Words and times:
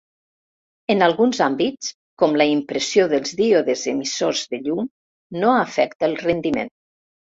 En 0.93 1.05
alguns 1.07 1.41
àmbits, 1.47 1.91
com 2.23 2.33
la 2.43 2.49
impressió 2.55 3.07
dels 3.13 3.37
díodes 3.43 3.87
emissors 3.95 4.45
de 4.57 4.65
llum 4.67 4.93
no 5.47 5.57
afecta 5.63 6.13
el 6.15 6.23
rendiment. 6.29 6.79